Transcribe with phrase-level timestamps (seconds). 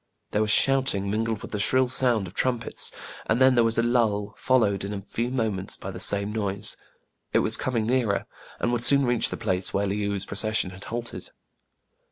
[0.31, 2.91] There was shouting mingled with the shrill sound of trumpets;
[3.27, 6.75] and then there was a lull, followed in a few moments by the same noise.
[7.33, 8.25] It was coming nearer,
[8.59, 11.29] and would soon reach the place where Le ou*s procession had halted.